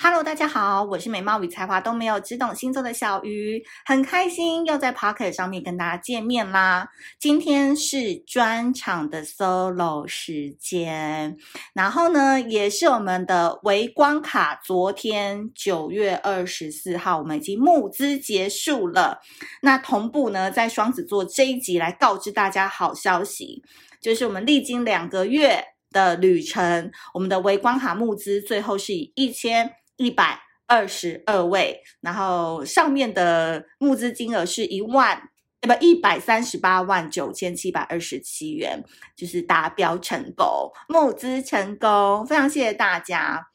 [0.00, 6.88] Hello，大家好，我是美貌与才华都没有，只懂星座的小鱼，很开心又在 Pocket 上面跟大家见面啦。
[7.18, 11.36] 今天是专场的 solo 时间，
[11.74, 19.18] 然后呢，也是我们的微光卡，昨天九月二十四号，我们已经募资结束了。
[19.62, 23.64] 那同步呢，在双子座这一集来告知大家好消息，
[24.00, 29.74] 就是我们历经两个月的旅程，我们的微光卡募资最后是以一千。
[29.98, 35.30] 一百二十二位，然后上面的募资金额是一万，
[35.60, 38.82] 不一百三十八万九千七百二十七元，
[39.14, 43.48] 就是达标成功，募资成功，非常谢谢大家。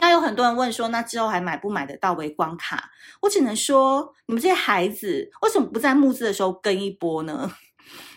[0.00, 2.90] 那有很多人问说，那之后还买不买得到微光卡？
[3.22, 7.50] 我只能说，你们这些孩子为什么不在募资的时候跟一波呢？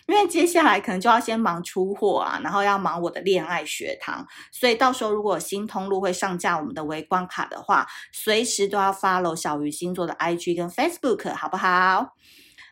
[0.08, 12.16] 因为接下来可能就要先忙出货啊，然后要忙我的恋爱学堂，所以到时候如果新通路会上架我们的微光卡的话，随时都要 follow 小鱼星座的 IG 跟 Facebook，好不好？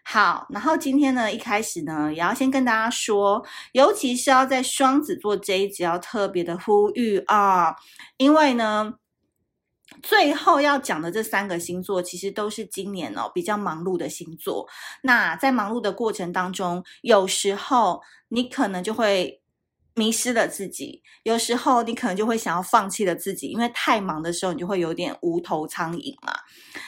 [0.03, 7.75] 好，然后今天呢，一开始呢，也要先跟大家说，尤其是要在双子座这一集要特别的呼吁啊，
[8.17, 8.95] 因为呢。
[10.01, 14.67] 最后要讲的这三个星座，其实都是今年哦比较忙碌的星座。
[15.01, 19.41] 那在忙碌的过程当中，有时候你可能就会
[19.95, 26.33] 迷失了自己，有时候你可能就会想要放弃了自己，因为太忙的时候，你就会有点无头苍蝇嘛。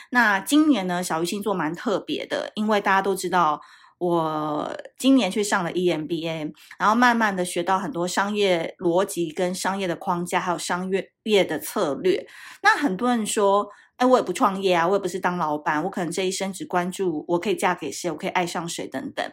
[0.10, 3.62] 那今年呢，小鱼星座蛮特别的，因为大家都知道。
[4.02, 12.26] 我今年去上了 EMBA，然后慢慢的学到很多商业逻辑跟商业的框架，还有商业业的策略。
[12.64, 19.24] 那很多人说，哎，我也不创业啊，我也不是当老板，我可能这一生只关注我可以嫁给谁，我可以爱上谁等等。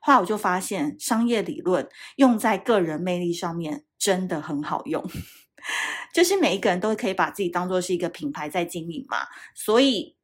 [0.00, 5.08] 后来我就发现，商业理论用在个人魅力上面真的很好用，
[6.12, 9.18] 就是每一个人都可以把自己当做是一个品牌在经营嘛，
[9.54, 10.17] 所以。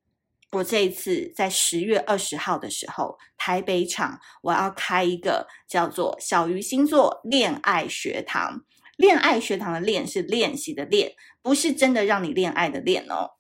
[0.55, 8.65] 我这一次在十月二十号的时候，台北场我要开一个叫做“小鱼星座恋爱学堂”。
[8.97, 11.13] 恋爱学堂的“恋”是练习的“练”，
[11.43, 13.33] 不是真的让你恋爱的“恋”哦。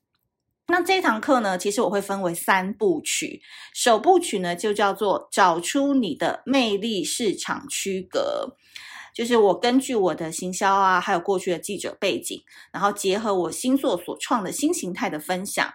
[0.67, 3.41] 那这堂课呢，其实我会分为三部曲。
[3.73, 8.57] 首部曲呢，就叫做“找出你的魅力市场区隔”。
[9.15, 12.43] 就是我根据我的行销啊，还有过去的记者背景，
[12.73, 15.73] 然后结合我星座所创的新形态的分享，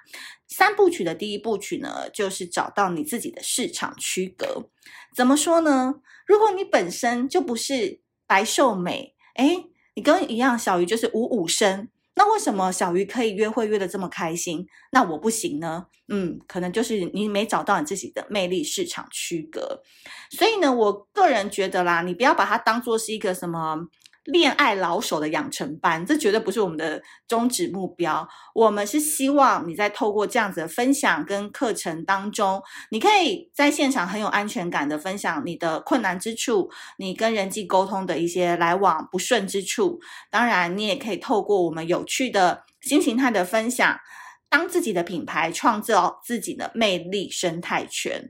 [0.49, 4.69] 三部曲的第一部曲呢，就是找到你自己的市场区隔。
[5.15, 5.95] 怎么说呢？
[6.27, 11.89] 如果你本身就不是白瘦美，诶，你跟一样小鱼就是五五身。
[12.19, 14.67] 那为什么小鱼可以约会约的这么开心？
[14.91, 15.85] 那我不行呢？
[16.09, 19.81] 嗯，可能就是你没找到你自己的魅力市场区隔。
[20.29, 23.87] 所以呢，我个人觉得啦，你不要把它当做是一个什么。
[24.31, 28.27] 恋爱老手的养成班，这绝对不是我们的终止目标。
[28.53, 39.99] 我们是希望你在透过这样子的分享跟课程当中，你可以在现场很有安全感的分享你的困难之处，你跟人际沟通的一些来往不顺之处。
[40.29, 43.99] 当然，你也可以透过我们有趣的新形态的分享，
[44.47, 48.29] 当自己的品牌，创造自己的魅力生态圈。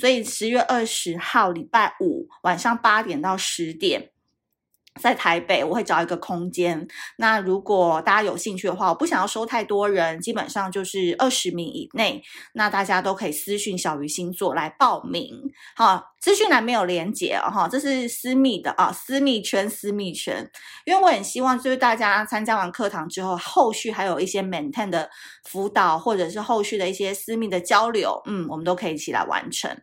[0.00, 4.10] 所以，十月二十号礼拜五晚上八点到十点。
[5.00, 6.86] 在台北，我会找一个空间。
[7.16, 12.22] 那如果大家有兴趣的话，我不想要收太多人，基本上就是二十名以内。
[12.52, 15.50] 那大家都可以私讯小鱼星座来报名。
[15.74, 20.48] 好，资讯栏没有连接，哈，这是私密的啊，私密圈，私密圈。
[20.84, 25.10] 因为我很希望，就是大家参加完课堂之后，后续还有一些 maintain 的
[25.42, 29.76] 辅导，或者是后续的一些私密的交流，嗯，我们都可以一起来完成。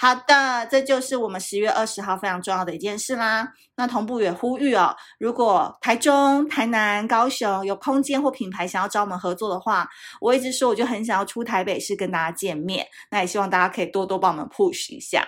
[0.00, 3.52] 好的，这就是我们十月二十号非常重要的一件事啦。
[3.74, 12.86] 那同步也呼吁哦，如果台中、台南、高雄有空间或品牌想要找我们合作的话，我一直说我就很想要出台北市跟大家见面。
[13.10, 15.26] 那也希望大家可以多多帮我们 push 一下。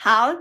[0.00, 0.34] 好，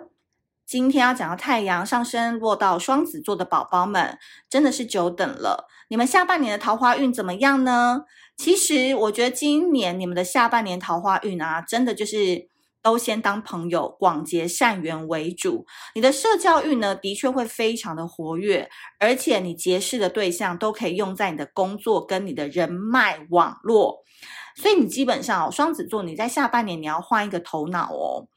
[0.65, 4.17] 今天要讲到太阳上升落到双子座的宝宝们，
[4.49, 5.67] 真的是久等了。
[5.89, 8.05] 你们下半年的桃花运怎么样呢？
[8.35, 12.49] 其实我觉得今年你们的下半年桃花运啊，真的就是。
[12.85, 15.65] 都先当朋友，广结善缘为主。
[15.95, 24.03] 你的社交欲呢，的确会非常的活跃，而且你结识的对象都可以用在你的工作跟你的人脉网络。
[24.55, 28.27] 所以你基本上，双子座，你在下半年你要换一个头脑哦。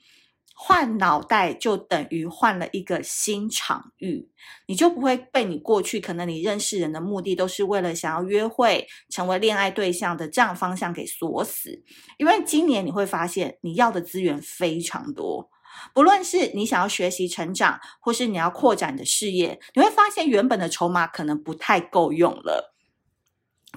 [0.60, 4.28] 换脑袋就等于换了一个新场域，
[4.66, 11.84] 你就不会被你过去可能你认识人的目的都是为了想要约会、成为恋爱对象的这样方向给锁死。
[12.16, 15.48] 因为今年你会发现你要的资源非常多，
[15.94, 22.74] 不论是你想要学习成长，或是你要扩展的事业，你会发现原本的筹码可能不太够用了。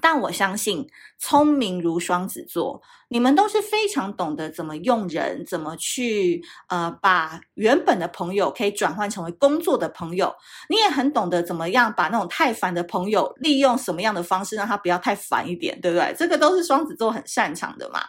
[0.01, 0.88] 但我相信，
[1.21, 10.33] 聪明如双子座，你们都是非常懂得怎么用人，怎么去呃把原本的朋友可以转换成为工作的朋友。
[10.68, 16.13] 你也很懂得怎么样把那种太烦的朋友，利用什么样的方式让他不要太烦一点，对不对？
[16.18, 18.01] 这个都是双子座很擅长的嘛。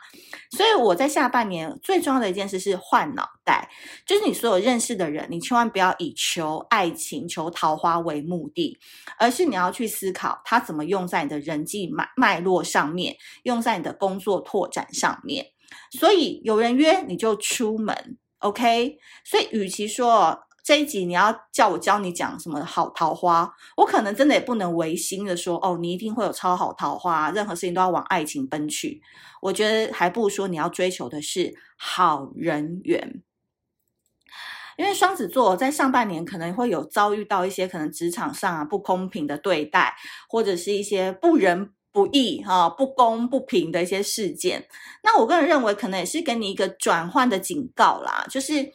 [0.56, 3.68] 所以我在下半年最重要的一件事是换脑袋，
[4.06, 8.78] 就是你所有认识的人，你千万不要以求爱情、求桃花为目的，
[9.18, 13.01] 而是你要去思考他怎么用在你的人际脉脉络上面，
[13.44, 15.46] 用在你的工作拓展上面。
[15.90, 18.98] 所以有人约你就出门，OK？
[19.24, 29.02] 所以与其说这一集你要叫我教你讲什么好桃花，我可能真的也不能违心的说哦，你一定会有超好桃花，任何事情都要往爱情奔去。
[29.40, 33.22] 我觉得还不如说你要追求的是好人缘，
[34.76, 39.96] 因为双子座在上半年可能会有遭遇到一些可能职场上啊不公平的对待，
[40.28, 44.66] 或者是一些不仁不义哈、不公不平的一些事件。
[45.02, 48.72] 那我个人认为，可能也是给你一个转换的警告啦，就是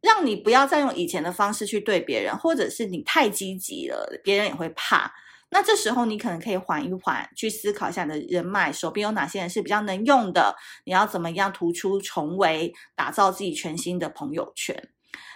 [0.00, 5.12] 让你不要再用以前的方式去对别人，或者是你太积极了，别人也会怕。
[5.50, 10.54] 那这时候你可能可以缓一缓，去思考一下你的人脉，手边有哪些人是比较能用的，
[10.84, 14.90] 你要怎么样突出重围，打造自己全新的朋友圈。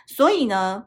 [0.06, 0.85] 所以呢，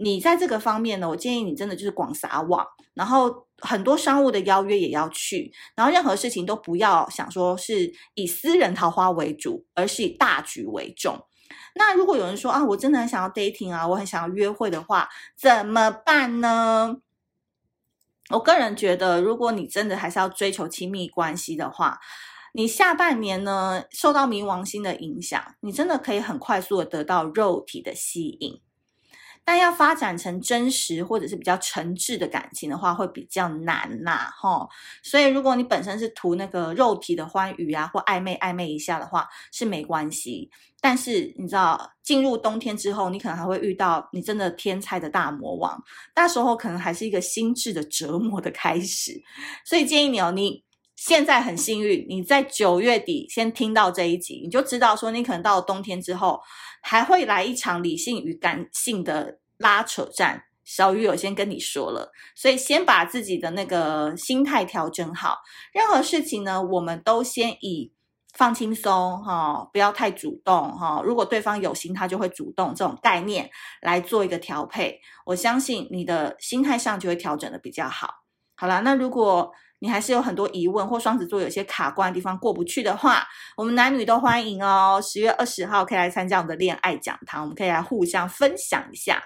[0.00, 2.64] 你在这个方面呢，我建议你真的就是广撒网，
[2.94, 11.26] 然后很多商务的邀约也要去，然后任何事情都不要想说是以私人桃花为主，而是以大局为重。
[11.74, 16.98] 那如果有人说啊，我真的很想要 dating 啊，我很想要约会的话，怎么办呢？
[18.30, 21.98] 我个人觉得，如果你真的还是要追求亲密关系的话，
[22.52, 28.60] 你下半年呢，受到冥王星的影响，你真的可以很快速的得到肉体的吸引。
[29.48, 34.68] 但要发展成真实或者是比较诚挚的感情的话，会比较难呐，吼。
[35.02, 40.50] 所以如果你本身是图那个肉体的欢愉啊，或暧昧暧昧一下的话，是没关系。
[40.82, 45.82] 但是你知道，进入冬天之后，你可能还会遇到你真的天才的大魔王，
[46.14, 49.18] 那时候可能还是一个心智的折磨的开始。
[49.64, 50.62] 所以建议你哦，你
[50.98, 56.40] 现在很幸运，你在九月底先听到这一集，你就知道说，你可能到了冬天之后。
[56.80, 65.38] 还会来一场理性与感性的拉扯战，小鱼有先跟你说了，所以先把自己的那个心态调整好。
[65.72, 67.92] 任何事情呢，我们都先以
[68.32, 71.02] 放轻松哈，不要太主动哈。
[71.04, 73.50] 如果对方有心，他就会主动这种概念
[73.82, 75.00] 来做一个调配。
[75.26, 78.22] 我相信你的心态上就会调整得比较好。
[78.54, 83.26] 好啦，那如果你还是有很多疑问，或双子座有些卡关的地方过不去的话，
[83.56, 85.00] 我们男女都欢迎哦。
[85.00, 89.22] 十月二十号可以来参加我们的恋爱讲堂，我们可以来互相分享一下。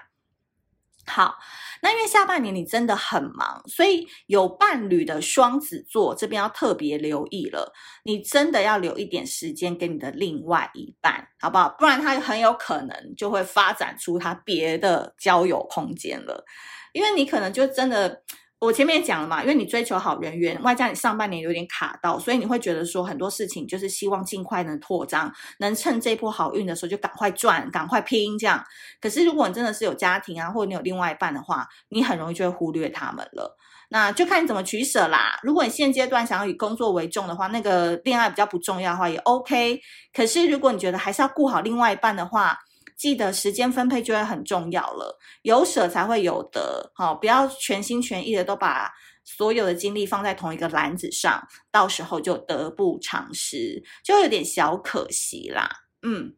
[1.05, 1.35] 好，
[1.81, 7.73] 那因为下半年你真的很忙，所以有伴侣的双子座这边要特别留意了。
[8.03, 11.75] 你真的要留一点时间给你的另外一半，好不好？
[11.79, 16.45] 不然他很有可能就会发展出他别的交友空间了，
[16.93, 18.21] 因为你可能就真的。
[18.63, 25.29] 我前面讲了嘛，因为你追求好人缘，外加你上半年有点卡到，所以你会觉得说很多事情就是希望尽快能扩张，
[25.59, 28.63] 能趁这波好运的时候就赶快赚，赶快拼这样。
[29.01, 33.57] 可是如果你真的是有家庭啊，或者你有另外一半的话，你很容易就会忽略他们了。
[33.89, 35.37] 那就看你怎么取舍啦。
[35.43, 39.79] 如果你现阶段想要以工作为重的话，那个恋爱比较不重要的话也 OK。
[40.13, 42.57] 可是如果你觉得还是要顾好另外一半的话，
[42.97, 48.91] 记得时间分配就会很重要了，有舍才会有得，好，不要全心全意的都把
[49.23, 55.69] 所有的精力放在同一个篮子上，到时候就得不偿失，就有点小可惜啦，
[56.01, 56.35] 嗯。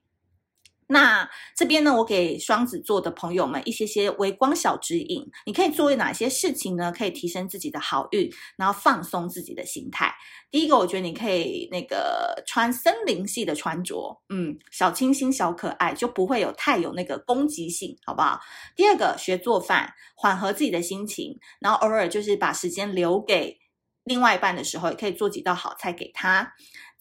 [0.87, 6.91] 那这边呢，我给双子座的朋友们一些些微光小指引，你可以做哪些事情呢？
[6.91, 10.13] 可以提升自己的好运，然后放松自己的心态。
[10.51, 18.39] 第一个，我觉得你可以那个穿森林系的穿着，嗯，小清新、小可爱，就不会有太有那个攻击性，好不好？
[18.75, 23.57] 第二个，学做饭，缓和自己的心情，然后偶尔就是把时间留给
[24.03, 26.53] 另外一半的时候，也可以做几道好菜给他。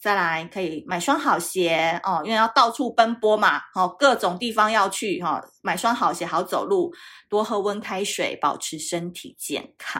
[0.05, 6.93] 再来可以买双好鞋哦，因为要到处奔波嘛，哦，各种地方要去哈，买双好鞋好走路，
[7.27, 9.99] 多喝温开水，保持身体健康。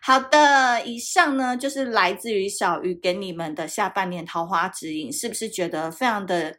[0.00, 6.58] 好的，以上呢就是来自于小鱼给你们的下半年桃花指引，是不是觉得非常的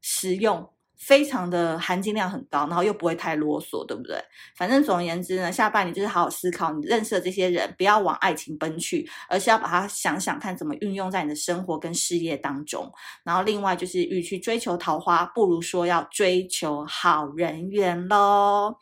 [0.00, 0.72] 实用？
[1.04, 4.16] 非常的含金量很高，然后又不会太啰嗦，对不对？
[4.56, 12.88] 反正总而言之呢，下半年就是好好思考你认识的这些人，不要往爱情奔去，而是要把它想想看怎么运用在你的生活跟事业当中。
[13.24, 18.76] 然后另外就是，与其追求桃花，不如说要追求好人缘喽。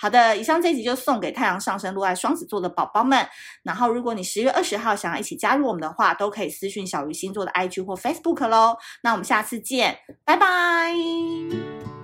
[0.00, 3.26] 好的，以上这集就送给太阳上升落在双子座的宝宝们。
[3.62, 8.76] 然后如果你十月二十号想要一起加入我们的话，都可以私讯小鱼星座的 IG 或 Facebook 喽。
[9.02, 11.65] 那我们下次见，拜拜。
[11.66, 11.95] thank you